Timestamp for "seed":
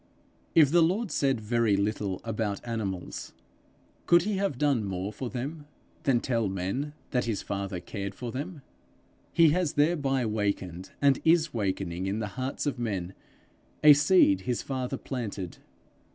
13.93-14.41